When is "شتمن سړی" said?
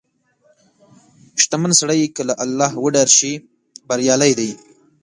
1.41-2.01